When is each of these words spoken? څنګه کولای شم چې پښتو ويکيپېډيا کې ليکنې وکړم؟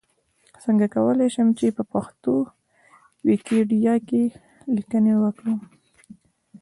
څنګه 0.63 0.85
کولای 0.95 1.27
شم 1.35 1.47
چې 1.59 1.65
پښتو 1.93 2.33
ويکيپېډيا 3.27 3.95
کې 4.07 4.23
ليکنې 4.75 5.13
وکړم؟ 5.23 5.59